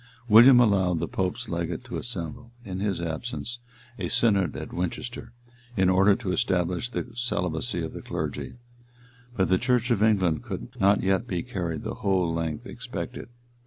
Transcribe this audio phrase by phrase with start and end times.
[0.27, 3.59] William allowed the pope's legate to assemble, in his absence
[3.99, 5.31] a synod at Winchester,
[5.77, 8.55] in order to establish the celibacy of the clergy;
[9.37, 13.29] but the church of England could not yet be carried the whole length expected.